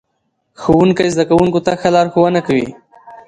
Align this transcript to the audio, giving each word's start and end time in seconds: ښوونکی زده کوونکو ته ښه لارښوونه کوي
ښوونکی 0.61 1.09
زده 1.13 1.23
کوونکو 1.29 1.59
ته 1.65 1.71
ښه 1.79 1.89
لارښوونه 1.95 2.39
کوي 2.47 2.67